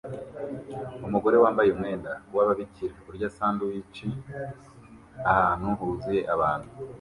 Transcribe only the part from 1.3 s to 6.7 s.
wambaye umwenda w'ababikira urya sandwich ahantu huzuye abantu